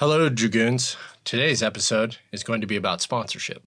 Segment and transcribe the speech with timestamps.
[0.00, 0.96] Hello, Dragoons.
[1.24, 3.62] Today's episode is going to be about sponsorship.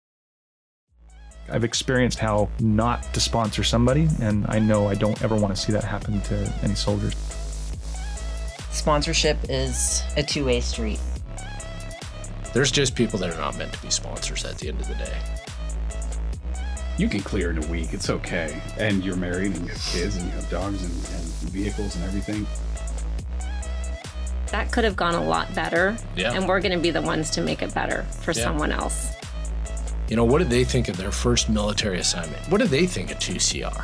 [1.48, 5.62] I've experienced how not to sponsor somebody, and I know I don't ever want to
[5.62, 7.14] see that happen to any soldiers.
[8.72, 11.00] Sponsorship is a two way street.
[12.52, 14.96] There's just people that are not meant to be sponsors at the end of the
[14.96, 15.16] day.
[16.98, 17.94] You can clear in a week.
[17.94, 18.60] It's okay.
[18.80, 22.04] And you're married and you have kids and you have dogs and, and vehicles and
[22.06, 22.48] everything.
[24.54, 25.98] That could have gone a lot better.
[26.16, 26.34] Yeah.
[26.34, 28.44] And we're going to be the ones to make it better for Yeah.
[28.44, 29.12] someone else.
[30.10, 32.40] You know, what did they think of their first military assignment?
[32.52, 33.84] What did they think of 2CR?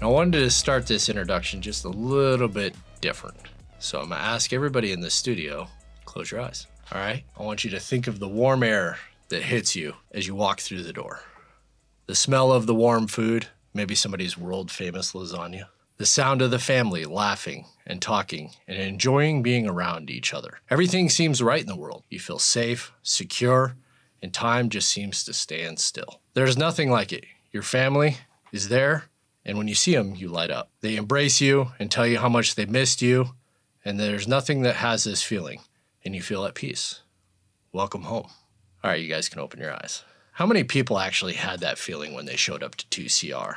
[0.00, 3.36] I wanted to start this introduction just a little bit different.
[3.78, 5.68] So I'm going to ask everybody in the studio
[6.06, 6.66] close your eyes.
[6.92, 7.24] All right?
[7.38, 8.96] I want you to think of the warm air
[9.28, 11.20] that hits you as you walk through the door.
[12.06, 15.64] The smell of the warm food, maybe somebody's world famous lasagna.
[15.98, 20.58] The sound of the family laughing and talking and enjoying being around each other.
[20.68, 22.04] Everything seems right in the world.
[22.10, 23.76] You feel safe, secure,
[24.20, 26.20] and time just seems to stand still.
[26.34, 27.24] There's nothing like it.
[27.50, 28.18] Your family
[28.52, 29.04] is there,
[29.44, 30.70] and when you see them, you light up.
[30.82, 33.30] They embrace you and tell you how much they missed you,
[33.82, 35.60] and there's nothing that has this feeling,
[36.04, 37.00] and you feel at peace.
[37.72, 38.28] Welcome home.
[38.84, 40.02] All right, you guys can open your eyes.
[40.32, 43.56] How many people actually had that feeling when they showed up to 2CR?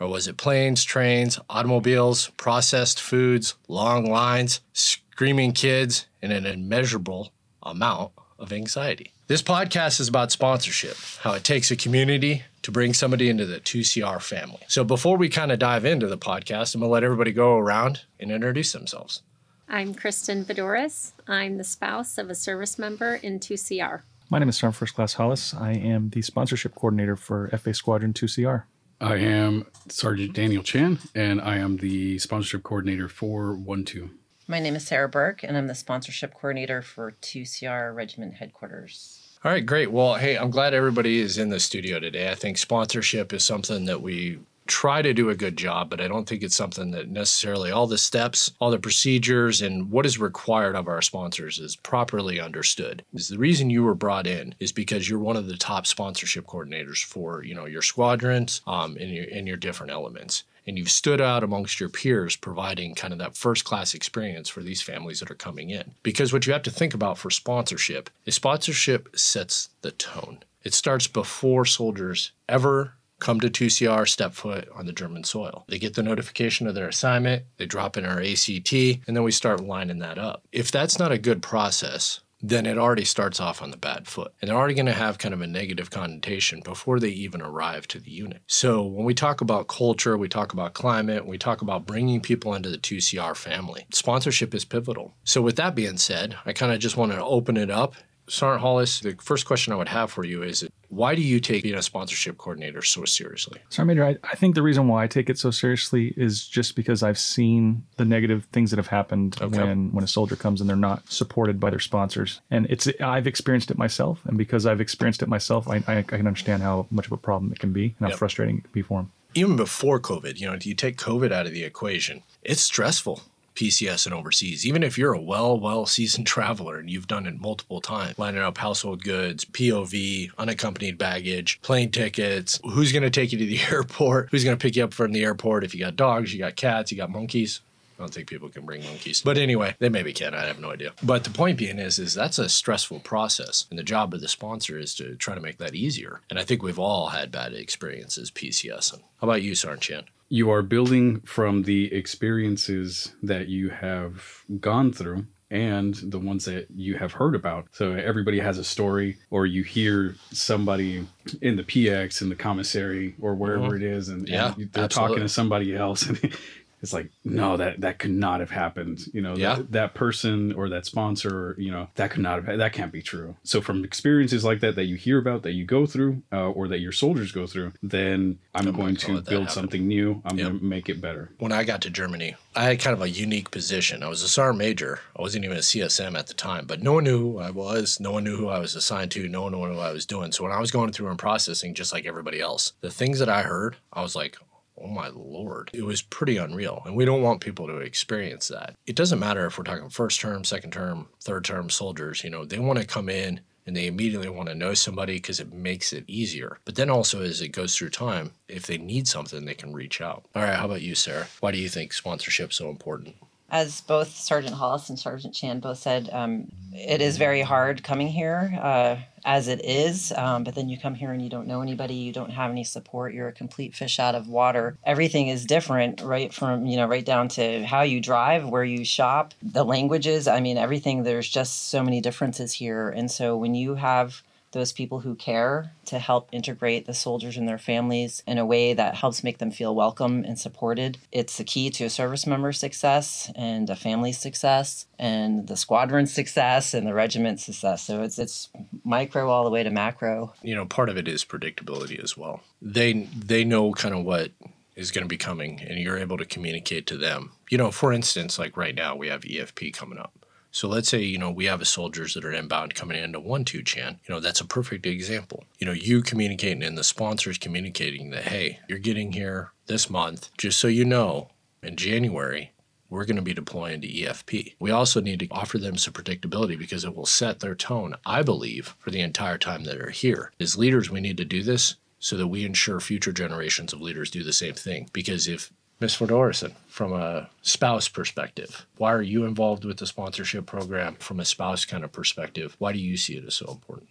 [0.00, 7.32] Or was it planes, trains, automobiles, processed foods, long lines, screaming kids, and an immeasurable
[7.62, 9.12] amount of anxiety?
[9.26, 13.60] This podcast is about sponsorship, how it takes a community to bring somebody into the
[13.60, 14.60] 2CR family.
[14.68, 17.56] So before we kind of dive into the podcast, I'm going to let everybody go
[17.56, 19.22] around and introduce themselves.
[19.68, 21.12] I'm Kristen Vidoris.
[21.26, 24.02] I'm the spouse of a service member in 2CR.
[24.30, 25.54] My name is Sergeant First Class Hollis.
[25.54, 28.62] I am the sponsorship coordinator for FA Squadron 2CR.
[29.00, 34.10] I am Sergeant Daniel Chan, and I am the sponsorship coordinator for 1 2.
[34.48, 39.36] My name is Sarah Burke, and I'm the sponsorship coordinator for 2CR Regiment Headquarters.
[39.44, 39.92] All right, great.
[39.92, 42.28] Well, hey, I'm glad everybody is in the studio today.
[42.28, 46.06] I think sponsorship is something that we try to do a good job, but I
[46.06, 50.18] don't think it's something that necessarily all the steps, all the procedures, and what is
[50.18, 53.02] required of our sponsors is properly understood.
[53.12, 56.46] Is the reason you were brought in is because you're one of the top sponsorship
[56.46, 60.44] coordinators for you know your squadrons um, and your and your different elements.
[60.66, 64.62] And you've stood out amongst your peers, providing kind of that first class experience for
[64.62, 65.92] these families that are coming in.
[66.02, 70.40] Because what you have to think about for sponsorship is sponsorship sets the tone.
[70.64, 75.64] It starts before soldiers ever come to 2CR, step foot on the German soil.
[75.68, 79.32] They get the notification of their assignment, they drop in our ACT, and then we
[79.32, 80.44] start lining that up.
[80.52, 84.32] If that's not a good process, then it already starts off on the bad foot.
[84.40, 87.88] And they're already going to have kind of a negative connotation before they even arrive
[87.88, 88.42] to the unit.
[88.46, 92.54] So when we talk about culture, we talk about climate, we talk about bringing people
[92.54, 95.14] into the 2CR family, sponsorship is pivotal.
[95.24, 97.94] So with that being said, I kind of just want to open it up.
[98.28, 101.62] Sergeant Hollis, the first question I would have for you is why do you take
[101.62, 103.60] being a sponsorship coordinator so seriously?
[103.68, 106.76] Sergeant Major, I, I think the reason why I take it so seriously is just
[106.76, 109.58] because I've seen the negative things that have happened Okay.
[109.58, 113.26] when when a soldier comes and they're not supported by their sponsors, and it's I've
[113.26, 116.86] experienced it myself, and because I've experienced it myself, I, I, I can understand how
[116.90, 118.18] much of a problem it can be and how Yep.
[118.18, 119.12] frustrating it can be for them.
[119.34, 123.22] even before COVID, you know, you take COVID out of the equation, it's stressful.
[123.58, 127.40] PCS and overseas, even if you're a well, well seasoned traveler and you've done it
[127.40, 133.32] multiple times, lining up household goods, POV, unaccompanied baggage, plane tickets, who's going to take
[133.32, 135.64] you to the airport, who's going to pick you up from the airport.
[135.64, 137.60] If you got dogs, you got cats, you got monkeys.
[137.98, 139.22] I don't think people can bring monkeys.
[139.22, 140.34] But anyway, they maybe can.
[140.34, 140.92] I have no idea.
[141.02, 143.66] But the point being is, is that's a stressful process.
[143.70, 146.20] And the job of the sponsor is to try to make that easier.
[146.30, 148.92] And I think we've all had bad experiences PCS.
[148.92, 150.04] And how about you, Sergeant Chan?
[150.28, 156.66] You are building from the experiences that you have gone through and the ones that
[156.74, 157.68] you have heard about.
[157.72, 161.06] So everybody has a story, or you hear somebody
[161.40, 163.76] in the PX, in the commissary, or wherever mm-hmm.
[163.76, 164.90] it is, and, and they're absolutely.
[164.90, 166.08] talking to somebody else.
[166.08, 166.36] And
[166.82, 169.00] it's like, no, that that could not have happened.
[169.12, 169.56] You know, Yeah.
[169.56, 173.02] that, that person or that sponsor, you know, that could not have, that can't be
[173.02, 173.36] true.
[173.42, 176.68] So from experiences like that that you hear about, that you go through, uh, or
[176.68, 180.22] that your soldiers go through, then I'm I'm going gonna to build something new.
[180.24, 180.46] I'm Yep.
[180.48, 181.30] going to make it better.
[181.38, 184.02] when I got to Germany, I had kind of a unique position.
[184.02, 185.00] I was a sergeant major.
[185.16, 187.98] I wasn't even a CSM at the time, but no one knew who I was.
[188.00, 189.28] No one knew who I was assigned to.
[189.28, 190.32] No one knew what I was doing.
[190.32, 193.28] So when I was going through and processing, just like everybody else, the things that
[193.28, 194.36] I heard, I was like,
[194.82, 196.82] oh my lord, it was pretty unreal.
[196.84, 198.74] And we don't want people to experience that.
[198.86, 202.44] It doesn't matter if we're talking first term, second term, third term soldiers, you know,
[202.44, 205.92] they want to come in and they immediately want to know somebody because it makes
[205.92, 206.58] it easier.
[206.64, 210.00] But then also, as it goes through time, if they need something, they can reach
[210.00, 210.24] out.
[210.34, 211.26] All right, how about you, Sarah?
[211.40, 213.16] Why do you think sponsorship's so important?
[213.50, 218.08] As both Sergeant Hollis and Sergeant Chan both said, um, it is very hard coming
[218.08, 218.96] here uh,
[219.28, 220.10] as it is.
[220.12, 222.64] Um, but then you come here and you don't know anybody, you don't have any
[222.64, 224.78] support, you're a complete fish out of water.
[224.84, 228.86] Everything is different, right from, you know, right down to how you drive, where you
[228.86, 230.26] shop, the languages.
[230.26, 232.88] I mean, everything, there's just so many differences here.
[232.88, 234.22] And so when you have
[234.52, 238.72] those people who care to help integrate the soldiers and their families in a way
[238.72, 240.98] that helps make them feel welcome and supported.
[241.12, 246.12] It's the key to a service member's success and a family's success and the squadron's
[246.18, 247.82] success and the regiment's success.
[247.82, 248.48] So it's it's
[248.84, 250.34] micro all the way to macro.
[250.42, 252.40] You know, part of it is predictability as well.
[252.62, 254.32] They they know kind of what
[254.76, 257.32] is going to be coming and you're able to communicate to them.
[257.50, 260.12] You know, for instance, like right now we have EFP coming up
[260.50, 263.44] so let's say, you know, we have a soldiers that are inbound coming into one
[263.44, 264.00] two chan.
[264.06, 265.44] You know, that's a perfect example.
[265.58, 270.30] You know, you communicating and the sponsors communicating that, hey, you're getting here this month.
[270.38, 271.30] Just so you know,
[271.62, 272.52] in January,
[272.90, 274.54] we're going to be deploying to EFP.
[274.58, 278.22] We also need to offer them some predictability because it will set their tone, I
[278.22, 280.32] believe, for the entire time that they're here.
[280.40, 284.10] As leaders, we need to do this so that we ensure future generations of leaders
[284.10, 284.88] do the same thing.
[284.92, 285.94] Because if Ms.
[285.94, 291.24] Fedorison, from a spouse perspective, why are you involved with the sponsorship program from a
[291.24, 292.56] spouse kind of perspective?
[292.58, 293.88] Why do you see it as so important?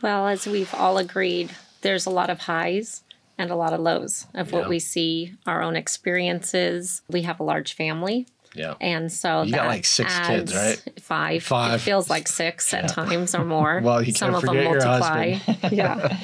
[0.00, 1.50] Well, as we've all agreed,
[1.82, 3.02] there's a lot of highs
[3.36, 7.02] and a lot of lows of what we see, our own experiences.
[7.10, 8.26] We have a large family.
[8.56, 8.74] Yeah.
[8.80, 11.00] And so You got that like six adds kids, right?
[11.00, 11.42] Five.
[11.42, 11.74] Five.
[11.80, 13.80] It feels like six at times or more.
[13.84, 15.38] Well, you Some can't of them multiply.
[15.70, 16.16] yeah.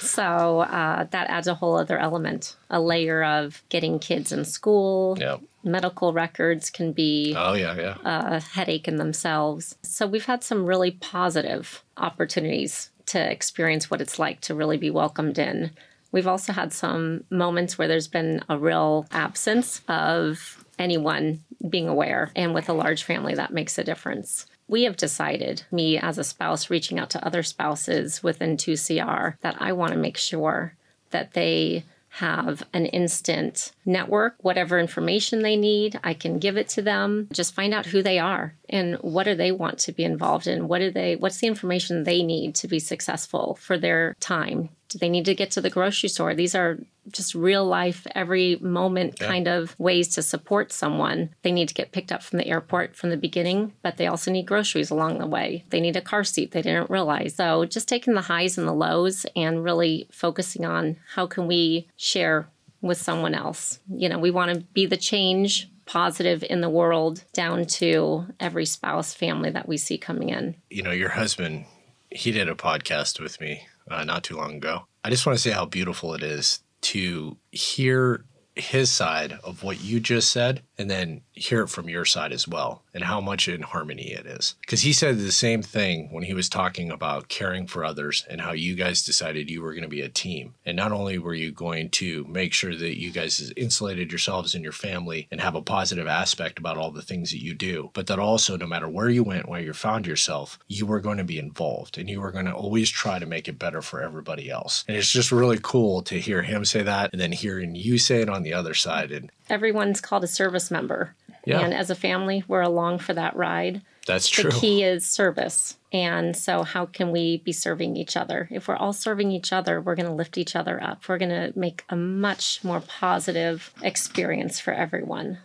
[0.00, 5.16] So uh, that adds a whole other element, a layer of getting kids in school.
[5.18, 5.38] Yeah.
[5.64, 7.96] Medical records can be Oh, yeah, yeah.
[8.04, 9.76] a headache in themselves.
[9.82, 14.90] So we've had some really positive opportunities to experience what it's like to really be
[14.90, 15.70] welcomed in.
[16.10, 22.30] We've also had some moments where there's been a real absence of anyone being aware,
[22.34, 24.46] and with a large family, that makes a difference.
[24.68, 29.56] We have decided, me as a spouse reaching out to other spouses within 2CR, that
[29.60, 30.74] I want to make sure
[31.10, 31.84] that they
[32.16, 37.26] have an instant network, whatever information they need, I can give it to them.
[37.32, 40.68] Just find out who they are and what do they want to be involved in?
[40.68, 44.68] What do they what's the information they need to be successful for their time?
[44.92, 46.34] Do they need to get to the grocery store?
[46.34, 46.78] These are
[47.10, 51.30] just real life, every moment kind of ways to support someone.
[51.42, 54.30] They need to get picked up from the airport from the beginning, but they also
[54.30, 55.64] need groceries along the way.
[55.70, 57.34] They need a car seat they didn't realize.
[57.34, 61.88] So just taking the highs and the lows and really focusing on how can we
[61.96, 62.48] share
[62.80, 63.78] with someone else.
[63.88, 68.66] You know, we want to be the change positive in the world down to every
[68.66, 70.56] spouse family that we see coming in.
[70.70, 71.64] You know, your husband,
[72.10, 74.86] he did a podcast with me uh, not too long ago.
[75.04, 78.24] I just want to say how beautiful it is to hear
[78.54, 82.46] his side of what you just said and then hear it from your side as
[82.46, 84.56] well and how much in harmony it is.
[84.60, 88.40] Because he said the same thing when he was talking about caring for others and
[88.40, 90.54] how you guys decided you were going to be a team.
[90.66, 94.64] And not only were you going to make sure that you guys insulated yourselves and
[94.64, 98.06] your family and have a positive aspect about all the things that you do but
[98.06, 101.24] that also no matter where you went where you found yourself you were going to
[101.24, 104.50] be involved and you were going to always try to make it better for everybody
[104.50, 104.84] else.
[104.88, 108.20] And it's just really cool to hear him say that and then hearing you say
[108.20, 111.14] it on the other side and Everyone's called a service member.
[111.44, 111.60] Yeah.
[111.60, 113.82] And as a family, we're along for that ride.
[114.06, 114.50] that's true.
[114.50, 115.76] The key is service.
[115.92, 118.48] And so, how can we be serving each other?
[118.50, 121.06] If we're all serving each other, we're going to lift each other up.
[121.08, 125.38] We're going to make a much more positive experience for everyone.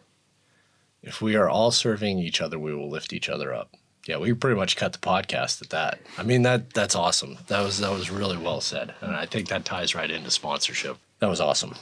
[1.04, 3.76] if we are all serving each other, we will lift each other up.
[4.08, 6.00] Yeah, we pretty much cut the podcast at that.
[6.18, 7.40] I mean that that's awesome.
[7.48, 10.98] That was that was really well said, and I think that ties right into sponsorship.
[11.20, 11.76] That was awesome.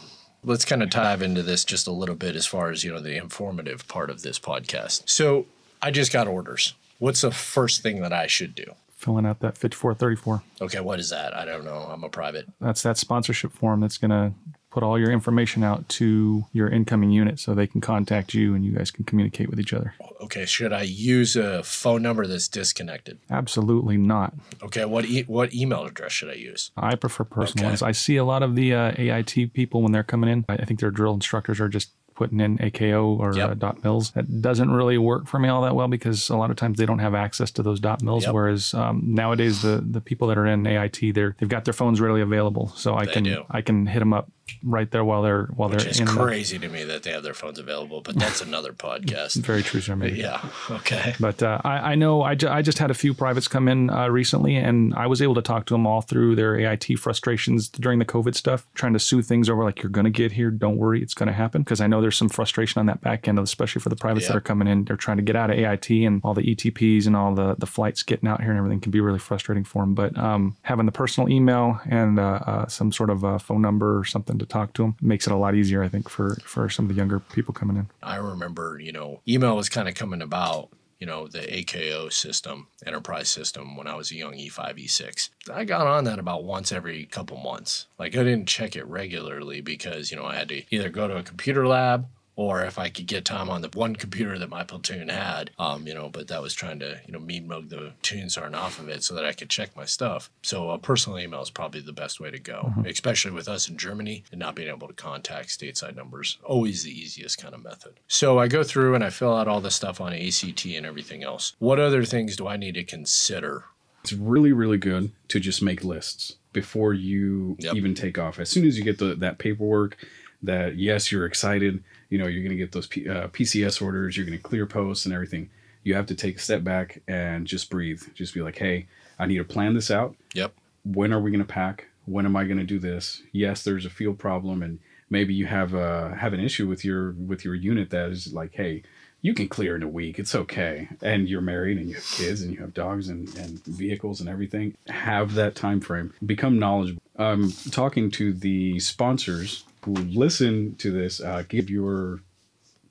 [0.46, 3.00] Let's kind of dive into this just a little bit as far as you know
[3.00, 5.10] the informative part of this podcast.
[5.10, 5.48] So
[5.82, 6.74] I just got orders.
[7.00, 8.66] What's the first thing that I should do?
[8.96, 10.44] Filling out that 5434.
[10.62, 11.36] Okay, what is that?
[11.36, 11.90] I don't know.
[11.92, 12.48] I'm a private.
[12.62, 14.34] That's that sponsorship form that's going to
[14.76, 18.66] put all your information out to your incoming unit so they can contact you and
[18.66, 19.94] you guys can communicate with each other.
[20.20, 23.18] Okay, should I use a phone number that's disconnected?
[23.30, 24.34] Absolutely not.
[24.62, 26.72] Okay, what e- what email address should I use?
[26.76, 27.72] I prefer personal Okay.
[27.72, 27.82] ones.
[27.82, 30.44] I see a lot of the uh, AIT people when they're coming in.
[30.50, 33.50] I think their drill instructors are just putting in AKO or Yep.
[33.50, 34.12] uh, dot mills.
[34.12, 36.86] That doesn't really work for me all that well because a lot of times they
[36.86, 38.24] don't have access to those dot mills.
[38.26, 38.34] Yep.
[38.34, 42.00] Whereas um, nowadays the the people that are in AIT they're they've got their phones
[42.02, 43.44] readily available, so I They can do.
[43.50, 44.30] I can hit them up
[44.64, 46.06] right there while they're while Which they're is in.
[46.06, 49.36] the- crazy to me that they have their phones available, but that's another podcast.
[49.38, 49.96] very true, sir.
[49.96, 50.20] Maybe.
[50.20, 50.42] Yeah.
[50.70, 51.14] Okay.
[51.20, 53.90] But uh, I, I know I, ju- I just had a few privates come in
[53.90, 57.70] uh, recently, and I was able to talk to them all through their AIT frustrations
[57.70, 60.52] during the COVID stuff, trying to soothe things over like, you're going to get here.
[60.52, 61.64] Don't worry, it's going to happen.
[61.64, 64.36] Because I know there's some frustration on that back end, especially for the privates that
[64.36, 64.86] are coming in.
[64.86, 67.66] They're trying to get out of AIT and all the ETPs and all the, the
[67.68, 69.96] flights getting out here and everything can be really frustrating for them.
[69.96, 73.98] But um, having the personal email and uh, uh, some sort of uh, phone number
[73.98, 76.36] or something to talk to them It makes it a lot easier, I think, for,
[76.44, 77.90] for some of the younger people coming in.
[78.02, 82.68] I remember, you know, email was kind of coming about, you know, the AKO system,
[82.86, 85.30] enterprise system, when I was a young E E5, E6.
[85.52, 87.88] I got on that about once every couple months.
[88.00, 91.18] Like, I didn't check it regularly because, you know, I had to either go to
[91.18, 94.64] a computer lab or if I could get time on the one computer that my
[94.64, 97.94] platoon had, um, you know, but that was trying to, you know, mean mug the
[98.02, 100.30] tune sergeant off of it so that I could check my stuff.
[100.42, 103.78] So a personal email is probably the best way to go, especially with us in
[103.78, 106.38] Germany and not being able to contact stateside numbers.
[106.44, 108.00] Always the easiest kind of method.
[108.08, 111.24] So I go through and I fill out all the stuff on ACT and everything
[111.24, 111.56] else.
[111.60, 113.66] What other things do I need to consider?
[114.04, 117.76] It's really, really good to just make lists before you Yep.
[117.76, 118.40] even take off.
[118.40, 119.98] As soon as you get the, that paperwork,
[120.44, 124.16] that yes, you're excited, you know, you're going to get those P, uh, PCS orders,
[124.18, 125.50] you're going to clear posts and everything.
[125.84, 128.02] You have to take a step back and just breathe.
[128.14, 128.88] Just be like, hey,
[129.20, 130.16] I need to plan this out.
[130.34, 130.54] Yep.
[130.84, 131.88] when are we going to pack?
[132.06, 133.22] When am I going to do this?
[133.32, 137.12] Yes, there's a field problem, and maybe you have a have an issue with your
[137.14, 138.84] with your unit that is like, hey,
[139.22, 140.20] you can clear in a week.
[140.20, 140.88] It's okay.
[141.02, 144.30] And you're married and you have kids and you have dogs and, and vehicles and
[144.30, 144.76] everything.
[144.88, 146.14] Have that time frame.
[146.24, 147.02] Become knowledgeable.
[147.18, 152.22] i'm talking to the sponsors who listen to this, uh, give your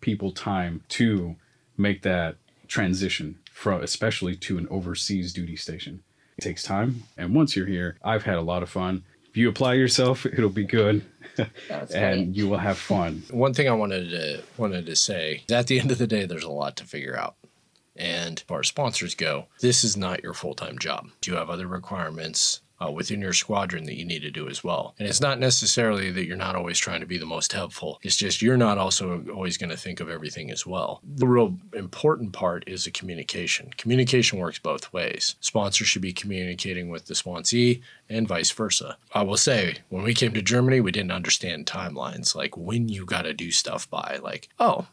[0.00, 1.34] people time to
[1.76, 2.36] make that
[2.68, 6.02] transition from especially to an overseas duty station.
[6.38, 9.02] It takes time, and once you're here, I've had a lot of fun.
[9.28, 11.04] If you apply yourself, it'll be good,
[11.38, 12.36] and great.
[12.36, 13.24] you will have fun.
[13.30, 16.44] One thing I wanted to wanted to say at the end of the day, there's
[16.44, 17.34] a lot to figure out.
[17.96, 21.08] And as far as sponsors go, this is not your full time job.
[21.20, 24.64] Do you have other requirements uh, within your squadron that you need to do as
[24.64, 24.94] well.
[24.98, 27.98] And it's not necessarily that you're not always trying to be the most helpful.
[28.02, 31.00] It's just you're not also always going to think of everything as well.
[31.04, 33.70] The real important part is the communication.
[33.76, 35.36] Communication works both ways.
[35.40, 38.96] Sponsors should be communicating with the sponsee and vice versa.
[39.12, 43.04] I will say, when we came to Germany, we didn't understand timelines, like when you
[43.06, 44.18] got to do stuff by.
[44.22, 44.86] Like, oh,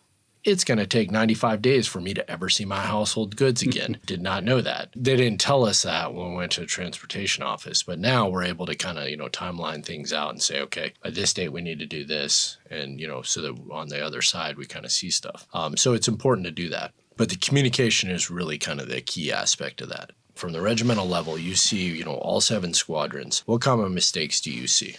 [0.44, 4.00] it's going to take 95 days for me to ever see my household goods again.
[4.06, 4.90] Did not know that.
[4.96, 8.44] They didn't tell us that when we went to the transportation office, but now we're
[8.44, 11.50] able to kind of, you know, timeline things out and say, okay, at this date
[11.50, 12.58] we need to do this.
[12.70, 15.48] And, you know, so that on the other side we kind of see stuff.
[15.54, 16.94] Um, so it's important to do that.
[17.18, 20.12] But the communication is really kind of the key aspect of that.
[20.34, 23.44] From the regimental level, you see, you know, all seven squadrons.
[23.46, 24.98] What common mistakes do you see?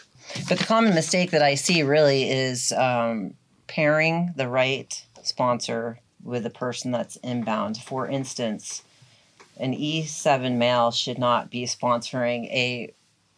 [0.49, 3.35] But the common mistake that I see really is um,
[3.67, 7.77] pairing the right sponsor with the person that's inbound.
[7.79, 8.83] For instance,
[9.59, 12.93] an E7 male should not be sponsoring a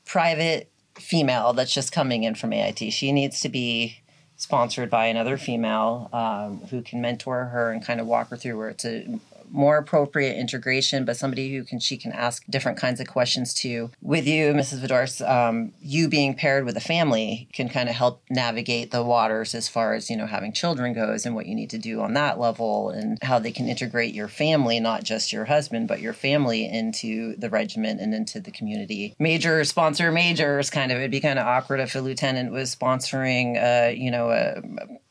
[0.05, 2.93] private female that's just coming in from AIT.
[2.93, 4.00] She needs to be
[4.37, 8.59] sponsored by another female um, who can mentor her and kind of walk her through
[8.59, 9.19] where it's a
[9.55, 13.91] more appropriate integration, but somebody who can she can ask different kinds of questions to.
[14.03, 14.81] With you, Mrs.
[14.81, 19.55] Vidors, um, you being paired with a family can kind of help navigate the waters
[19.55, 22.15] as far as you know having children goes and what you need to do on
[22.15, 26.13] that level and how they can integrate your family, not just your husband, but your
[26.13, 29.15] family into the regiment and into the community.
[29.19, 30.99] Major sponsor majors, kind of.
[30.99, 34.61] It'd be kind of awkward if a lieutenant was sponsoring, uh, you know, a,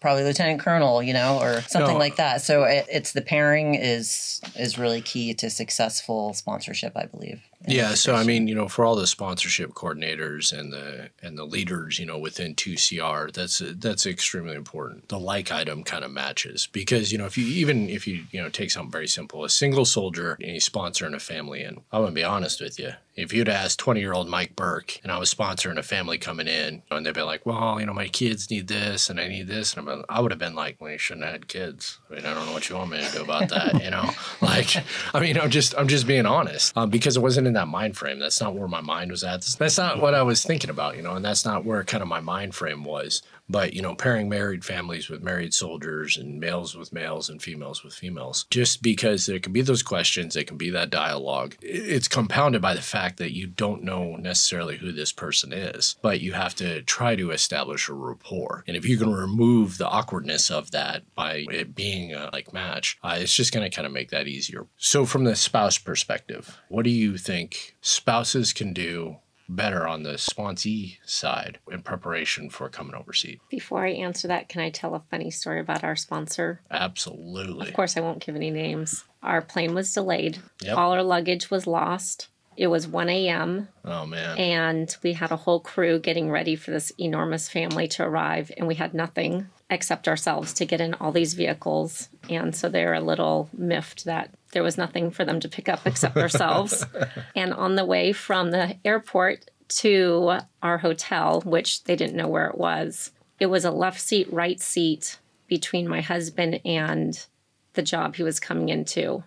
[0.02, 1.98] probably lieutenant colonel, you know, or something No.
[2.00, 2.42] like that.
[2.42, 7.42] So it, it's the pairing is is really key to successful sponsorship, I believe.
[7.68, 11.46] Yeah, so I mean, you know, for all the sponsorship coordinators and the and the
[11.46, 15.10] leaders, you know, within 2CR, that's that's extremely important.
[15.10, 18.42] The like item kind of matches because you know if you even if you you
[18.42, 22.02] know take something very simple, a single soldier and he's sponsoring a family, and I'm
[22.02, 25.18] gonna be honest with you, if you'd asked 20 year old Mike Burke and I
[25.18, 28.50] was sponsoring a family coming in, and they'd be like, well, you know, my kids
[28.50, 30.98] need this and I need this, and I'm, I would have been like, well, you
[30.98, 32.00] shouldn't have had kids.
[32.10, 34.10] I mean, I don't know what you want me to do about that, you know.
[34.42, 37.68] Like, I mean, I'm just I'm just being honest um, because it wasn't in that
[37.68, 38.18] mind frame.
[38.20, 39.42] That's not where my mind was at.
[39.44, 42.10] That's not what I was thinking about, you know, and that's not where kind of
[42.10, 43.22] my mind frame was.
[43.50, 47.84] But you know, pairing married families with married soldiers and males with males and females
[47.84, 51.56] with females, just because there can be those questions, there can be that dialogue.
[51.62, 56.22] It's compounded by the fact that you don't know necessarily who this person is, but
[56.22, 58.64] you have to try to establish a rapport.
[58.68, 62.98] And if you can remove the awkwardness of that by it being a like match,
[63.04, 64.68] uh, it's just going to kind of make that easier.
[64.78, 69.18] So, from the spouse perspective, what do you think spouses can do
[69.50, 73.40] better on the sponsee side in preparation for coming overseas?
[73.50, 76.62] Before I answer that, can I tell a funny story about our sponsor?
[76.72, 77.68] Absolutely.
[77.68, 79.04] Of course, I won't give any names.
[79.22, 80.40] Our plane was delayed.
[80.62, 80.78] Yep.
[80.78, 82.28] All our luggage was lost.
[82.56, 83.68] It was 1 a.m.
[83.84, 84.38] Oh man.
[84.38, 88.68] and we had a whole crew getting ready for this enormous family to arrive and
[88.68, 93.02] we had nothing except ourselves to get in all these vehicles and so they're a
[93.02, 96.86] little miffed that there was nothing for them to pick up except ourselves
[97.36, 102.48] and on the way from the airport to our hotel which they didn't know where
[102.48, 107.26] it was it was a left seat right seat between my husband and
[107.74, 109.24] the job he was coming into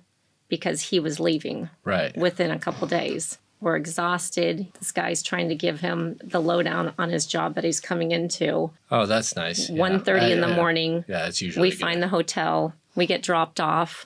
[0.48, 2.16] because he was leaving right.
[2.16, 3.38] within a couple days.
[3.60, 4.68] We're exhausted.
[4.78, 8.70] This guy's trying to give him the lowdown on his job that he's coming into.
[8.90, 9.68] oh, that's nice.
[9.68, 9.82] Yeah.
[9.82, 10.56] 1.30 in the Yeah, yeah.
[10.56, 11.04] morning.
[11.08, 11.80] Yeah, that's usually We good.
[11.80, 12.74] find the hotel.
[12.94, 14.04] We get dropped off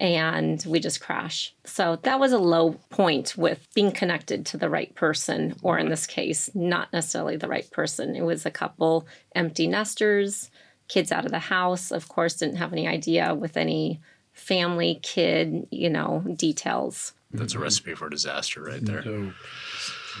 [0.00, 1.54] and we just crash.
[1.64, 5.90] So that was a low point with being connected to the right person, or in
[5.90, 8.16] this case, not necessarily the right person.
[8.16, 10.50] It was a couple empty nesters,
[10.88, 14.00] kids out of the house, of course, didn't have any idea with any
[14.32, 17.12] family, kid, you know, details.
[17.30, 17.64] That's a mm-hmm.
[17.64, 19.02] recipe for disaster right there.
[19.02, 19.32] So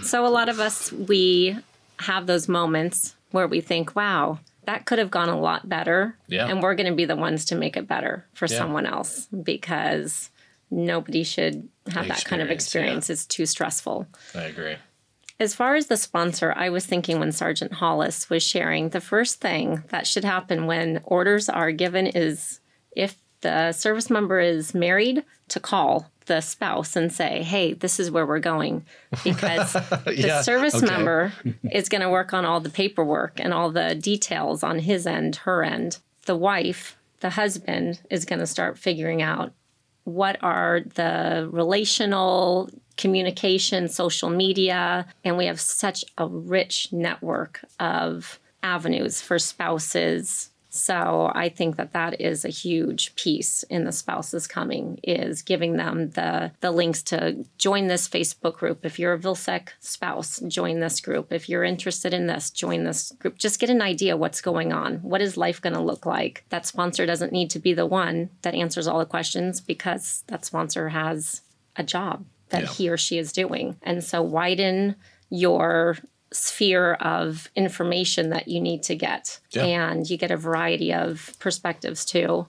[0.02, 1.56] So a lot of us we
[2.00, 6.48] have those moments where we think, "Wow, that could have gone a lot better." Yeah.
[6.48, 8.58] And we're going to be the ones to make it better for Yeah.
[8.58, 10.30] someone else because
[10.70, 13.10] nobody should have that kind of Experience, experience.
[13.10, 14.06] It's too stressful.
[14.34, 14.76] I agree.
[15.40, 19.40] As far as the sponsor, I was thinking when Sergeant Hollis was sharing, the first
[19.40, 22.60] thing that should happen when orders are given is
[22.94, 28.08] if the service member is married, to call the spouse and say, hey, this is
[28.10, 28.84] where we're going.
[29.24, 30.86] Because the Yeah, service okay.
[30.86, 31.32] member
[31.72, 35.36] is going to work on all the paperwork and all the details on his end,
[35.44, 35.98] her end.
[36.26, 39.52] The wife, the husband, is going to start figuring out
[40.04, 48.38] what are the relational communication, social media, and we have such a rich network of
[48.62, 50.50] avenues for spouses.
[50.70, 55.76] So I think that that is a huge piece in the spouses coming is giving
[55.76, 58.86] them the the links to join this Facebook group.
[58.86, 61.32] If you're a Vilseck spouse, join this group.
[61.32, 63.36] If you're interested in this, join this group.
[63.36, 64.96] Just get an idea what's going on.
[64.98, 66.44] What is life going to look like?
[66.50, 70.44] That sponsor doesn't need to be the one that answers all the questions because that
[70.44, 71.42] sponsor has
[71.76, 72.68] a job that Yeah.
[72.68, 73.76] he or she is doing.
[73.82, 74.94] And so widen
[75.30, 75.96] your
[76.32, 79.40] sphere of information that you need to get.
[79.50, 79.64] Yeah.
[79.64, 82.46] And you get a variety of perspectives too.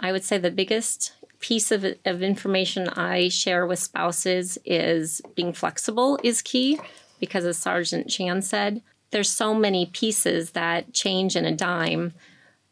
[0.00, 5.52] I would say the biggest piece of, of information I share with spouses is being
[5.52, 6.78] flexible is key
[7.20, 12.14] because as Sergeant Chan said, there's so many pieces that change in a dime.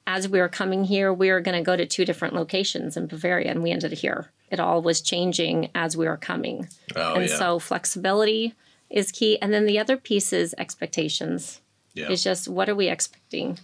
[0.07, 3.07] As we were coming here, we were going to go to two different locations in
[3.07, 4.31] Bavaria and we ended here.
[4.51, 6.69] It all was changing as we were coming.
[6.97, 7.39] Oh and yeah.
[7.39, 8.55] so flexibility
[8.93, 9.41] is key.
[9.41, 11.61] And then the other piece is expectations.
[11.95, 12.11] yeah.
[12.11, 13.59] It's just what are we expecting?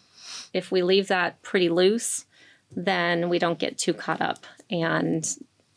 [0.53, 2.25] If we leave that pretty loose,
[2.75, 4.45] then we don't get too caught up.
[4.71, 5.27] And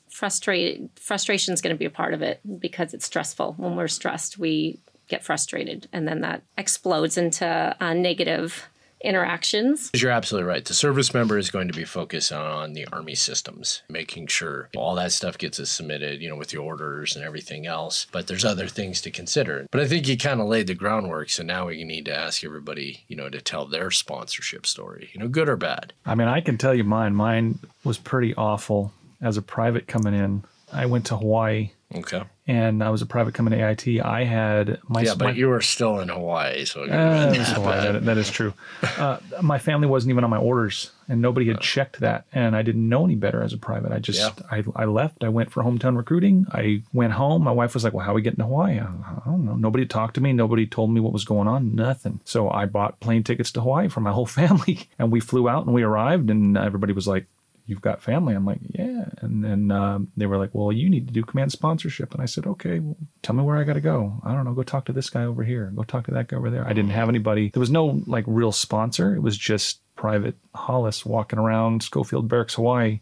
[0.09, 3.53] frustrated frustration is going to be a part of it because it's stressful.
[3.57, 8.69] When we're stressed, we get frustrated, and then that explodes into uh, negative
[9.03, 9.89] interactions.
[9.93, 10.63] You're absolutely right.
[10.63, 14.95] The service member is going to be focused on the Army systems, making sure all
[14.95, 18.07] that stuff gets us submitted, you know, with the orders and everything else.
[18.11, 19.67] But there's other things to consider.
[19.71, 21.29] But I think you kind of laid the groundwork.
[21.29, 25.19] So now we need to ask everybody, you know, to tell their sponsorship story, you
[25.19, 25.93] know, good or bad.
[26.05, 27.15] I mean, I can tell you mine.
[27.15, 30.43] Mine was pretty awful as a private coming in.
[30.71, 32.23] I went to Hawaii Okay.
[32.47, 33.99] and I was a private coming to AIT.
[34.01, 36.63] I had my Yeah, but my- you were still in Hawaii.
[36.65, 36.87] So Uh,
[37.31, 38.53] that why, that, that is true.
[38.97, 42.61] Uh, my family wasn't even on my orders, and nobody had checked that, and I
[42.61, 43.91] didn't know any better as a private.
[43.91, 44.45] I just Yeah.
[44.49, 45.23] I, I left.
[45.23, 46.45] I went for hometown recruiting.
[46.51, 47.43] I went home.
[47.43, 49.55] My wife was like, "Well, how are we getting to Hawaii?" I, I don't know.
[49.55, 50.31] Nobody talked to me.
[50.33, 51.75] Nobody told me what was going on.
[51.75, 52.21] Nothing.
[52.25, 55.65] So I bought plane tickets to Hawaii for my whole family, and we flew out
[55.65, 57.25] and we arrived, and everybody was like.
[57.65, 58.33] You've got family.
[58.33, 59.05] I'm like, yeah.
[59.19, 62.13] And then um, they were like, well, you need to do command sponsorship.
[62.13, 64.19] And I said, okay, well, tell me where I got to go.
[64.23, 64.53] I don't know.
[64.53, 65.71] Go talk to this guy over here.
[65.75, 66.67] Go talk to that guy over there.
[66.67, 67.49] I didn't have anybody.
[67.49, 69.15] There was no like real sponsor.
[69.15, 72.99] It was just private Hollis walking around Schofield Barracks, Hawaii,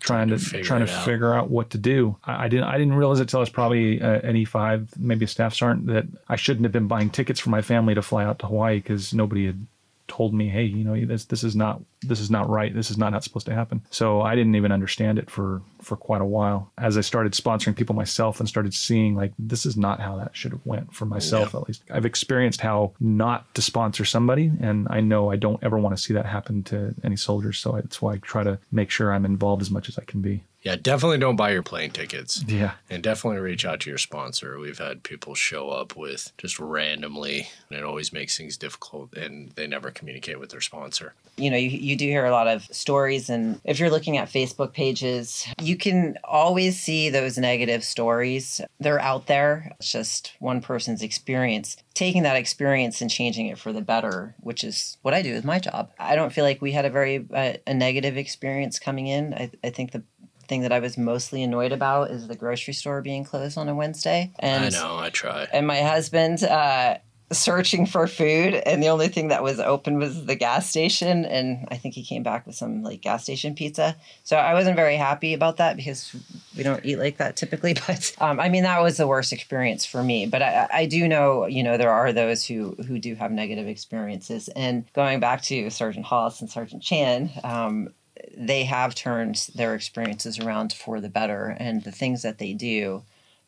[0.00, 1.04] trying to figure trying to out.
[1.04, 2.16] figure out what to do.
[2.24, 5.24] I, I didn't I didn't realize it till I was probably uh, an E5, maybe
[5.24, 8.24] a staff sergeant, that I shouldn't have been buying tickets for my family to fly
[8.24, 9.66] out to Hawaii because nobody had
[10.08, 12.74] told me, hey, you know, this this is not this is not right.
[12.74, 13.82] This is not not supposed to happen.
[13.90, 16.70] So I didn't even understand it for for quite a while.
[16.78, 20.36] As I started sponsoring people myself and started seeing like this is not how that
[20.36, 21.82] should have went for myself at least.
[21.90, 26.02] I've experienced how not to sponsor somebody, and I know I don't ever want to
[26.02, 27.58] see that happen to any soldiers.
[27.58, 30.20] So that's why I try to make sure I'm involved as much as I can
[30.20, 30.44] be.
[30.62, 32.42] Yeah, definitely don't buy your plane tickets.
[32.46, 32.72] Yeah.
[32.90, 34.58] And definitely reach out to your sponsor.
[34.58, 39.50] We've had people show up with just randomly, and it always makes things difficult, and
[39.52, 41.14] they never communicate with their sponsor.
[41.36, 43.30] you know, you, you do hear a lot of stories.
[43.30, 48.60] And if you're looking at Facebook pages, you can always see those negative stories.
[48.80, 49.72] They're out there.
[49.78, 51.76] It's just one person's experience.
[51.94, 55.44] Taking that experience and changing it for the better, which is what I do with
[55.44, 55.90] my job.
[55.98, 59.34] I don't feel like we had a very uh, a negative experience coming in.
[59.34, 60.02] I, I think the
[60.48, 63.74] thing that I was mostly annoyed about is the grocery store being closed on a
[63.74, 64.32] Wednesday.
[64.38, 65.46] And I know, I try.
[65.52, 66.98] and my husband uh,
[67.30, 71.68] searching for food and the only thing that was open was the gas station and
[71.70, 74.96] i think he came back with some like gas station pizza so i wasn't very
[74.96, 76.16] happy about that because
[76.56, 79.84] we don't eat like that typically but um, i mean that was the worst experience
[79.84, 83.14] for me but I, I do know you know there are those who who do
[83.16, 87.90] have negative experiences and going back to sergeant hollis and sergeant chan um,
[88.38, 93.02] they have turned their experiences around for the better and the things that they do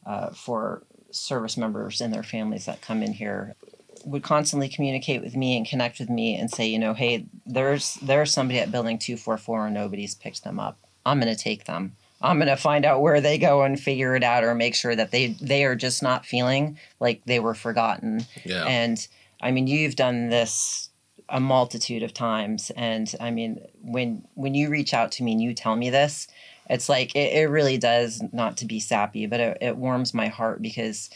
[0.05, 3.55] uh, for service members and their families that come in here
[4.05, 7.95] would constantly communicate with me and connect with me and say, you know, hey, there's
[7.97, 10.79] there's somebody at building 244 and nobody's picked them up.
[11.07, 11.97] I'm going to take them.
[12.23, 14.97] I'm going to find out where they go and figure it out or make sure
[14.97, 18.27] that they they are just not feeling like they were forgotten.
[18.45, 18.65] Yeah.
[18.65, 19.07] And
[19.41, 20.90] I mean, you've done this
[21.31, 22.71] a multitude of times.
[22.77, 26.29] And I mean, when when you reach out to me and you tell me this,
[26.69, 30.29] it's like it, it really does not to be sappy, but it, it warms my
[30.29, 31.11] heart because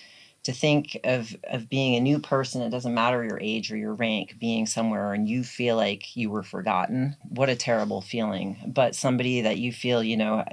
[0.44, 3.94] to think of of being a new person it doesn't matter your age or your
[3.94, 8.56] rank being somewhere and you feel like you were forgotten what a terrible feeling.
[8.66, 10.44] But somebody that you feel you know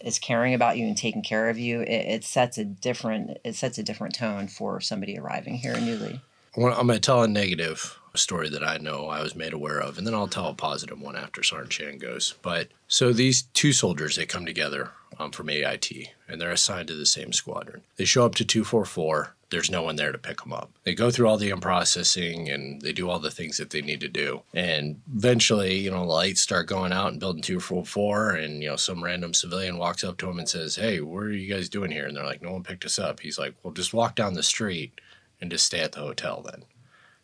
[0.00, 3.56] is caring about you and taking care of you it, it sets a different it
[3.56, 6.20] sets a different tone for somebody arriving here newly.
[6.56, 9.98] I'm going to tell a negative story that I know I was made aware of,
[9.98, 12.34] and then I'll tell a positive one after Sergeant Chan goes.
[12.42, 15.90] But so these two soldiers, they come together um, from AIT,
[16.28, 17.82] and they're assigned to the same squadron.
[17.96, 19.34] They show up to 244.
[19.50, 20.70] There's no one there to pick them up.
[20.84, 23.98] They go through all the unprocessing and they do all the things that they need
[24.00, 24.42] to do.
[24.54, 28.76] And eventually, you know, the lights start going out and building 244, and, you know,
[28.76, 31.90] some random civilian walks up to them and says, Hey, what are you guys doing
[31.90, 32.06] here?
[32.06, 33.18] And they're like, No one picked us up.
[33.20, 35.00] He's like, Well, just walk down the street
[35.40, 36.62] and just stay at the hotel then.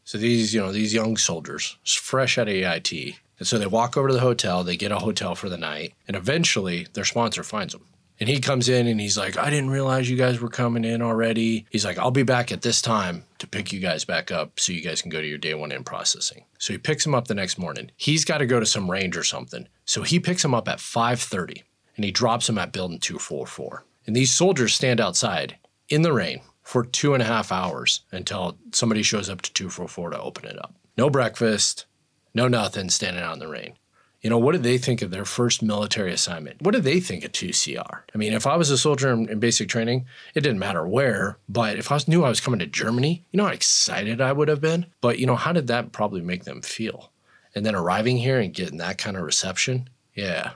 [0.06, 2.92] So these, you know, these young soldiers, fresh out of AIT,
[3.40, 5.94] and so they walk over to the hotel, they get a hotel for the night,
[6.06, 7.84] and eventually their sponsor finds them.
[8.20, 11.02] And he comes in and he's like, I didn't realize you guys were coming in
[11.02, 11.66] already.
[11.70, 14.72] He's like, I'll be back at this time to pick you guys back up so
[14.72, 16.44] you guys can go to your day one in processing.
[16.56, 17.90] So he picks him up the next morning.
[17.96, 19.68] He's got to go to some range or something.
[19.84, 21.64] So he picks him up at 5:30
[21.96, 23.84] and he drops him at building 244.
[24.06, 28.58] And these soldiers stand outside in the rain for two and a half hours until
[28.72, 30.74] somebody shows up to 244 to open it up.
[30.98, 31.86] No breakfast,
[32.34, 33.74] no nothing, standing out in the rain.
[34.20, 36.60] You know, what did they think of their first military assignment?
[36.60, 38.00] What did they think of 2CR?
[38.12, 41.38] I mean, if I was a soldier in, in basic training, it didn't matter where,
[41.48, 44.48] but if I knew I was coming to Germany, you know how excited I would
[44.48, 44.86] have been?
[45.00, 47.12] But, you know, how did that probably make them feel?
[47.54, 50.54] And then arriving here and getting that kind of reception, yeah,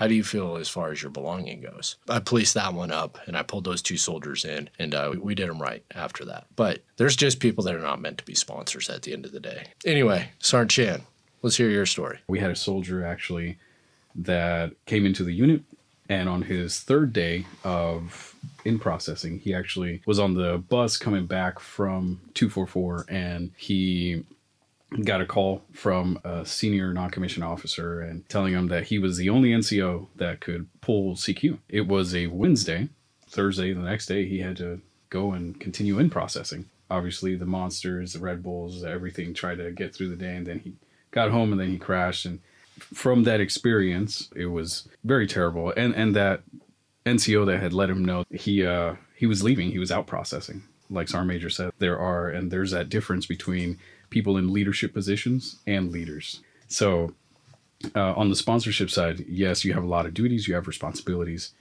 [0.00, 1.96] how do you feel as far as your belonging goes?
[2.08, 5.34] I policed that one up and I pulled those two soldiers in and uh, we
[5.34, 6.46] did them right after that.
[6.56, 9.32] But there's just people that are not meant to be sponsors at the end of
[9.32, 9.64] the day.
[9.84, 11.02] Anyway, Sergeant Chan,
[11.42, 12.18] let's hear your story.
[12.28, 13.58] We had a soldier actually
[14.14, 15.64] that came into the unit,
[16.08, 18.34] and on his third day of
[18.64, 24.24] in processing, he actually was on the bus coming back from 244 and he
[25.04, 29.28] got a call from a senior non-commissioned officer and telling him that he was the
[29.28, 31.58] only NCO that could pull CQ.
[31.68, 32.88] It was a Wednesday.
[33.28, 36.68] Thursday, the next day, he had to go and continue in processing.
[36.90, 40.58] Obviously, the monsters, the Red Bulls, everything tried to get through the day, and then
[40.60, 40.72] he
[41.12, 42.26] got home and then he crashed.
[42.26, 42.40] And
[42.80, 45.72] from that experience, it was very terrible.
[45.76, 46.42] And and that
[47.06, 50.64] NCO that had let him know he uh, he was leaving, he was out processing.
[50.92, 53.78] Like Sergeant Major said, there are and there's that difference between
[54.10, 56.40] people in leadership positions and leaders.
[56.68, 57.14] So
[57.96, 61.52] uh, on the sponsorship side, yes, you have a lot of duties, you have responsibilities,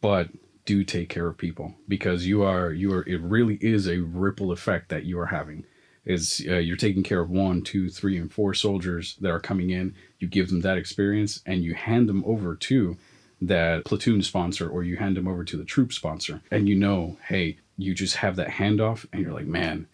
[0.00, 0.28] but
[0.64, 4.52] do take care of people because you are you are it really is a ripple
[4.52, 5.64] effect that you are having
[6.04, 9.70] is uh, you're taking care of one two three and four soldiers that are coming
[9.70, 12.96] in you give them that experience and you hand them over to
[13.40, 17.18] that platoon sponsor or you hand them over to the troop sponsor and you know
[17.26, 19.86] hey you just have that handoff and you're like man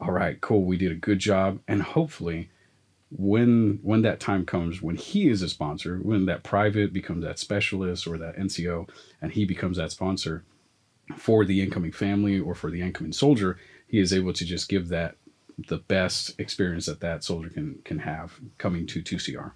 [0.00, 1.60] all right cool we did a good job.
[1.68, 2.50] And hopefully
[3.10, 7.38] when when that time comes when he is a sponsor when that private becomes that
[7.40, 8.88] specialist or that nco
[9.20, 10.44] and he becomes that sponsor
[11.16, 13.58] for the incoming family or for the incoming soldier
[13.88, 15.16] he is able to just give that
[15.66, 19.52] the best experience that that soldier can can have coming to 2cr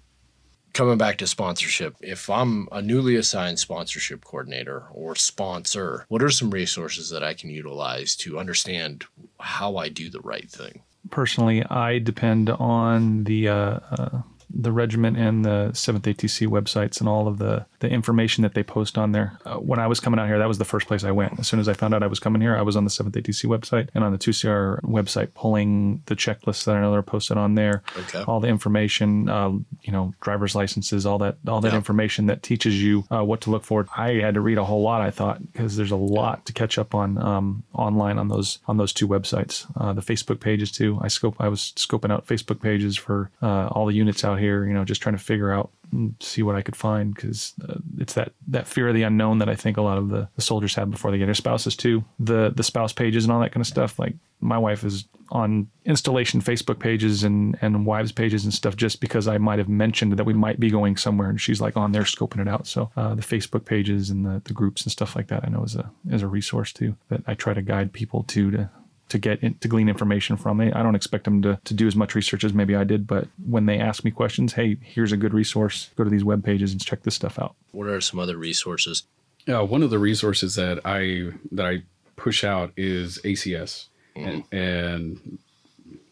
[0.75, 6.29] coming back to sponsorship, if I'm a newly assigned sponsorship coordinator or sponsor, what are
[6.29, 9.05] some resources that I can utilize to understand
[9.39, 10.81] how I do the right thing?
[11.09, 14.21] Personally, I depend on the uh, uh,
[14.57, 18.63] the regiment and the 7th ATC websites and all of the, the information that they
[18.63, 19.37] post on there.
[19.45, 21.37] Uh, when I was coming out here, that was the first place I went.
[21.39, 23.11] As soon as I found out I was coming here, I was on the 7th
[23.11, 27.37] ATC website and on the 2CR website pulling the checklists that I know they're posted
[27.37, 27.83] on there.
[27.97, 28.23] Okay.
[28.27, 29.49] All the information, uh,
[29.81, 31.75] you know, driver's licenses, all that, all that Yeah.
[31.77, 33.85] information that teaches you uh, what to look for.
[33.97, 36.77] I had to read a whole lot, I thought, because there's a lot to catch
[36.77, 39.65] up on um, online on those on those two websites.
[39.75, 40.97] Uh, the Facebook pages too.
[41.01, 41.35] I scope.
[41.39, 44.44] I was scoping out Facebook pages for uh, all the units out here.
[44.45, 47.75] You know, just trying to figure out and see what I could find because uh,
[47.97, 50.41] it's that that fear of the unknown that I think a lot of the, the
[50.41, 52.03] soldiers have before they get their spouses too.
[52.19, 53.97] The the spouse pages and all that kind of stuff.
[53.97, 58.99] Like my wife is on installation Facebook pages and and wives pages and stuff just
[58.99, 61.91] because I might have mentioned that we might be going somewhere and she's like on
[61.91, 62.67] there scoping it out.
[62.67, 65.63] So uh, the Facebook pages and the, the groups and stuff like that I know
[65.63, 68.69] is a is a resource too that I try to guide people to to
[69.09, 70.59] to get in, to glean information from.
[70.61, 73.07] I I don't expect them to, to do as much research as maybe I did,
[73.07, 75.89] but when they ask me questions, hey, here's a good resource.
[75.95, 77.55] Go to these web pages and check this stuff out.
[77.71, 79.03] What are some other resources?
[79.45, 81.83] Yeah, one of the resources that I that I
[82.15, 84.27] push out is ACS, mm-hmm.
[84.27, 85.39] and, and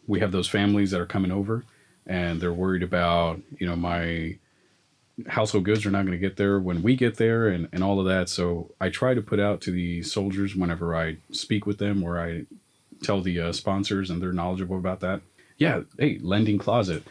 [0.06, 1.64] we have those families that are coming over,
[2.06, 4.38] and they're worried about you know my
[5.28, 7.98] household goods are not going to get there when we get there, and and all
[7.98, 8.28] of that.
[8.28, 12.20] So I try to put out to the soldiers whenever I speak with them, or
[12.20, 12.44] I
[13.04, 15.20] tell the uh, sponsors, and they're knowledgeable about that.
[15.58, 17.04] Yeah, hey, lending closet.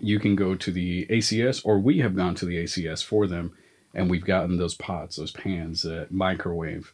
[0.00, 3.52] You can go to the ACS, or we have gone to the ACS for them
[3.94, 6.92] and we've gotten those pots, those pans, that microwave,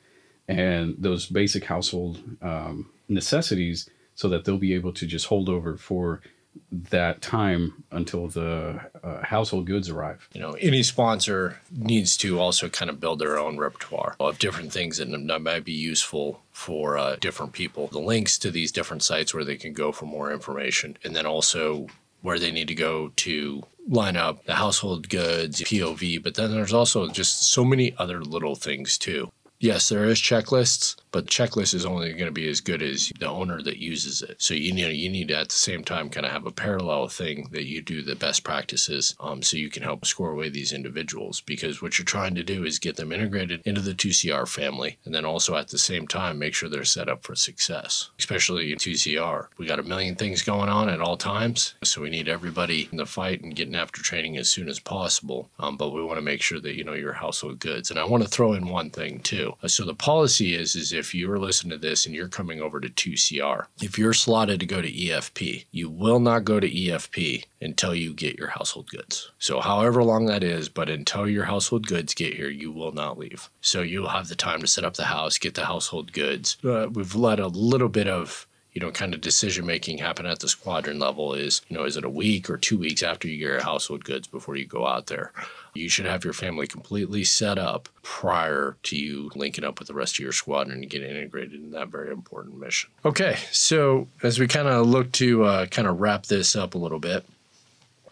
[0.49, 5.77] and those basic household um, necessities, so that they'll be able to just hold over
[5.77, 6.23] for
[6.71, 10.29] that time until the uh, household goods arrive.
[10.33, 14.73] You know, any sponsor needs to also kind of build their own repertoire of different
[14.73, 17.89] things that, that might be useful for uh, different people.
[17.89, 21.27] The links to these different sites where they can go for more information, and then
[21.27, 21.89] also
[22.23, 26.73] where they need to go to line up the household goods, POV, but then there's
[26.73, 29.31] also just so many other little things too.
[29.59, 33.29] Yes, there is checklists, but checklist is only going to be as good as the
[33.29, 34.37] owner that uses it.
[34.39, 37.09] So you need you need to at the same time kind of have a parallel
[37.09, 40.75] thing that you do the best practices, um, so you can help score away these
[40.75, 41.41] individuals.
[41.41, 45.15] Because what you're trying to do is get them integrated into the 2CR family, and
[45.15, 48.11] then also at the same time make sure they're set up for success.
[48.19, 52.11] Especially in 2CR, we got a million things going on at all times, so we
[52.11, 55.49] need everybody in the fight and getting after training as soon as possible.
[55.59, 57.91] Um, but we want to make sure that you know your household goods.
[57.91, 59.46] And I want to throw in one thing too.
[59.63, 62.81] Uh, So the policy is is if you're listening to this and you're coming over
[62.81, 67.45] to 2CR, if you're slotted to go to EFP, you will not go to EFP
[67.61, 69.31] until you get your household goods.
[69.39, 73.19] So however long that is, but until your household goods get here, you will not
[73.19, 73.49] leave.
[73.61, 76.57] So you'll have the time to set up the house, get the household goods.
[76.65, 80.41] Uh, we've let a little bit of you know, kind of decision making happen at
[80.41, 83.39] the squadron level is, you know, is it a week or two weeks after you
[83.39, 85.33] get your household goods before you go out there?
[85.73, 89.95] You should have your family completely set up prior to you linking up with the
[89.95, 92.91] rest of your squadron and getting integrated in that very important mission.
[93.03, 96.79] Okay, so as we kind of look to uh, kind of wrap this up a
[96.79, 97.25] little bit,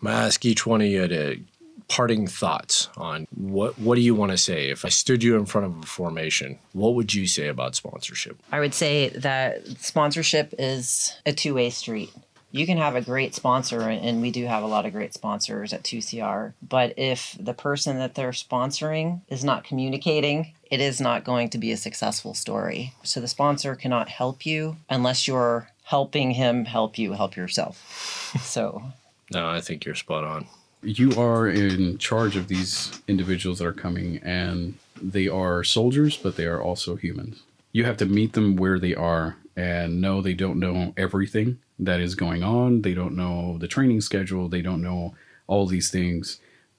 [0.00, 1.40] I'm gonna ask each one of you to
[1.88, 5.46] parting thoughts on what what do you want to say if I stood you in
[5.46, 8.38] front of a formation, what would you say about sponsorship?
[8.52, 12.12] I would say that sponsorship is a two way street.
[12.50, 15.72] You can have a great sponsor, and we do have a lot of great sponsors
[15.72, 16.52] at 2CR.
[16.62, 21.58] But if the person that they're sponsoring is not communicating, it is not going to
[21.58, 22.92] be a successful story.
[23.02, 28.30] So the sponsor cannot help you unless you're helping him help you help yourself.
[28.40, 28.84] So
[29.32, 30.46] No, I think you're spot on.
[30.84, 36.36] You are in charge of these individuals that are coming, and they are soldiers, but
[36.36, 37.42] they are also humans.
[37.72, 42.00] You have to meet them where they are and know they don't know everything that
[42.00, 42.82] is going on.
[42.82, 44.48] They don't know the training schedule.
[44.48, 45.14] They don't know
[45.46, 46.38] all these things,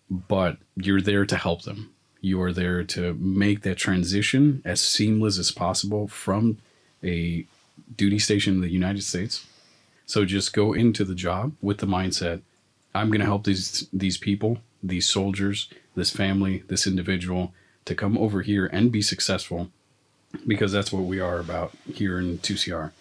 [0.10, 1.91] but you're there to help them.
[2.22, 6.58] You are there to make that transition as seamless as possible from
[7.04, 7.46] a
[7.96, 9.46] duty station in the United States.
[10.06, 12.41] So just go into the job with the mindset
[12.95, 17.53] I'm going to help these these people, these soldiers, this family, this individual
[17.84, 19.69] to come over here and be successful
[20.47, 22.91] because that's what we are about here in 2CR.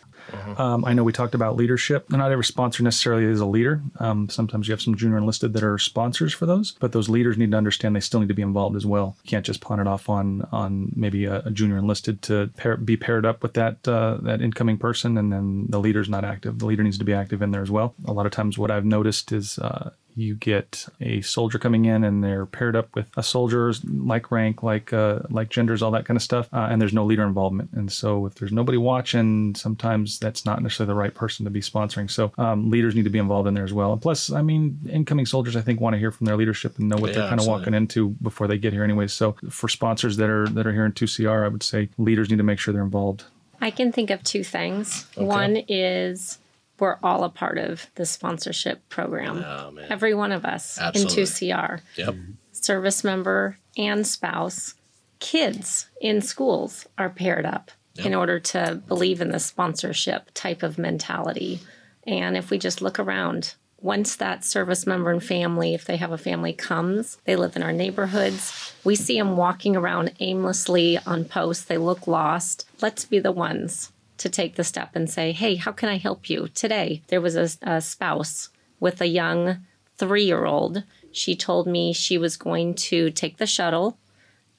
[0.58, 2.10] Um, I know we talked about leadership.
[2.10, 3.82] Not every sponsor necessarily is a leader.
[3.98, 7.36] Um, sometimes you have some junior enlisted that are sponsors for those, but those leaders
[7.36, 9.16] need to understand they still need to be involved as well.
[9.24, 12.76] You can't just pawn it off on on maybe a, a junior enlisted to pair,
[12.76, 16.58] be paired up with that uh, that incoming person, and then the leader's not active.
[16.58, 17.94] The leader needs to be active in there as well.
[18.06, 19.58] A lot of times, what I've noticed is.
[19.58, 24.30] Uh, you get a soldier coming in and they're paired up with a soldier's like
[24.30, 27.24] rank, like uh, like genders, all that kind of stuff, uh, and there's no leader
[27.24, 27.70] involvement.
[27.72, 31.60] And so if there's nobody watching, sometimes that's not necessarily the right person to be
[31.60, 32.10] sponsoring.
[32.10, 33.92] So um, leaders need to be involved in there as well.
[33.92, 36.88] And plus, I mean, incoming soldiers I think want to hear from their leadership and
[36.88, 39.12] know what Yeah, they're kind of walking into before they get here, anyways.
[39.12, 42.38] So for sponsors that are that are here in 2CR, I would say leaders need
[42.38, 43.24] to make sure they're involved.
[43.60, 45.06] I can think of two things.
[45.16, 45.24] Okay.
[45.24, 46.38] One is
[46.78, 49.44] we're all a part of the sponsorship program.
[49.44, 49.86] Oh, man.
[49.90, 51.22] Every one of us Absolutely.
[51.22, 52.08] in 2CR, Yep.
[52.14, 52.32] Mm-hmm.
[52.52, 54.74] service member and spouse,
[55.20, 60.78] kids in schools are paired up in order to believe in the sponsorship type of
[60.78, 61.60] mentality.
[62.06, 66.10] And if we just look around, once that service member and family, if they have
[66.10, 68.72] a family, comes, they live in our neighborhoods.
[68.82, 71.64] We see them walking around aimlessly on posts.
[71.66, 72.66] They look lost.
[72.82, 76.30] Let's be the ones to take the step and say, hey, how can I help
[76.30, 76.48] you?
[76.48, 78.48] Today, there was a, a spouse
[78.80, 79.64] with a young
[79.96, 80.84] three year old.
[81.12, 83.98] She told me she was going to take the shuttle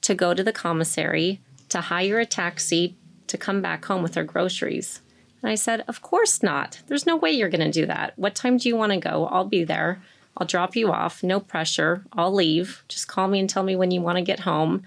[0.02, 4.24] to go to the commissary, to hire a taxi, to come back home with her
[4.24, 5.00] groceries.
[5.42, 6.82] And I said, Of course not.
[6.86, 8.18] There's no way you're going to do that.
[8.18, 9.26] What time do you want to go?
[9.26, 10.02] I'll be there.
[10.36, 11.22] I'll drop you off.
[11.22, 12.04] No pressure.
[12.12, 12.84] I'll leave.
[12.88, 14.82] Just call me and tell me when you want to get home.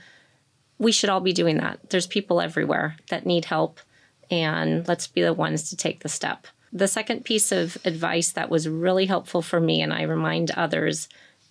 [0.77, 1.89] We should all be doing that.
[1.89, 3.79] There's people everywhere that need help,
[4.29, 6.47] and let's be the ones to take the step.
[6.71, 11.09] The second piece of advice that was really helpful for me, and I remind others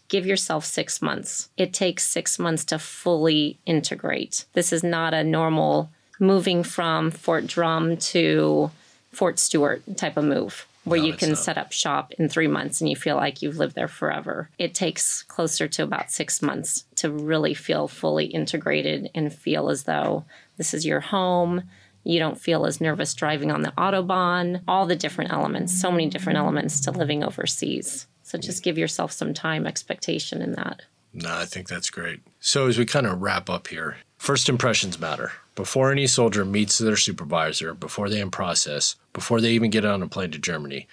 [0.09, 1.51] give yourself six months.
[1.57, 4.47] It takes six months to fully integrate.
[4.55, 8.71] This is not a normal moving from Fort Drum to
[9.13, 12.81] Fort Stewart type of move where No, you can set up shop in three months
[12.81, 14.49] and you feel like you've lived there forever.
[14.59, 19.85] It takes closer to about six months to really feel fully integrated and feel as
[19.85, 20.25] though
[20.57, 21.65] this is your home.
[22.09, 26.09] You don't feel as nervous driving on the Autobahn, all the different elements, so many
[26.09, 28.07] different elements to living overseas.
[28.23, 30.81] So just give yourself some time expectation in that.
[31.13, 32.21] No, I think that's great.
[32.41, 35.33] So, as we kind of wrap up here, first impressions matter.
[35.55, 40.03] Before any soldier meets their supervisor, before they in process, before they even get on
[40.03, 40.89] a plane to Germany,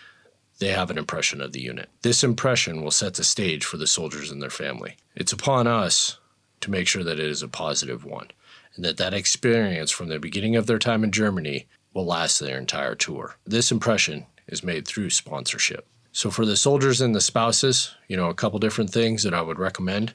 [0.60, 1.88] they have an impression of the unit.
[2.02, 4.98] This impression will set the stage for the soldiers and their family.
[5.16, 6.18] It's upon us
[6.60, 8.28] to make sure that it is a positive one
[8.76, 12.58] and that that experience from the beginning of their time in Germany will last their
[12.58, 13.38] entire tour.
[13.46, 15.88] This impression is made through sponsorship.
[16.12, 19.42] So for the soldiers and the spouses, you know, a couple different things that I
[19.42, 20.14] would recommend.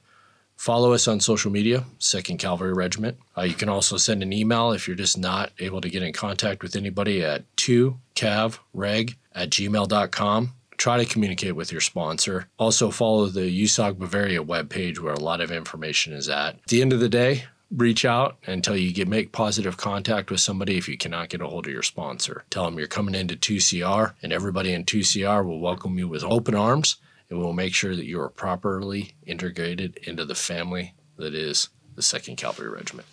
[0.57, 3.17] Follow us on social media, Second Cavalry Regiment.
[3.37, 6.13] Uh, you can also send an email if you're just not able to get in
[6.13, 10.53] contact with anybody at 2cavreg at gmail.com.
[10.77, 12.49] Try to communicate with your sponsor.
[12.59, 16.57] Also, follow the USAG Bavaria webpage where a lot of information is at.
[16.57, 20.41] At the end of the day, reach out until you get make positive contact with
[20.41, 22.45] somebody if you cannot get a hold of your sponsor.
[22.51, 26.55] Tell them you're coming into 2CR and everybody in 2CR will welcome you with open
[26.55, 26.97] arms
[27.29, 32.03] and we'll make sure that you are properly integrated into the family that is the
[32.03, 33.07] 2nd Cavalry Regiment.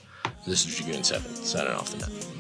[0.46, 2.37] This is Dragoon 7, signing off the net.